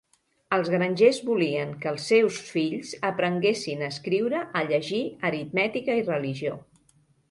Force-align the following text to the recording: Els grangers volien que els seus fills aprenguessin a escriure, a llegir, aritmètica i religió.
Els 0.55 0.69
grangers 0.75 1.19
volien 1.27 1.75
que 1.83 1.91
els 1.91 2.07
seus 2.13 2.41
fills 2.55 2.95
aprenguessin 3.13 3.87
a 3.87 3.93
escriure, 3.97 4.43
a 4.63 4.67
llegir, 4.73 5.07
aritmètica 5.35 6.03
i 6.05 6.13
religió. 6.15 6.61